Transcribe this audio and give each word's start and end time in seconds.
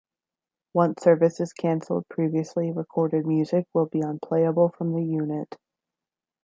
Once 0.73 1.03
service 1.03 1.39
is 1.39 1.53
canceled 1.53 2.09
previously 2.09 2.71
recorded 2.71 3.23
music 3.27 3.67
will 3.71 3.85
be 3.85 4.01
unplayable 4.01 4.67
from 4.69 4.93
the 4.95 5.03
unit. 5.03 5.59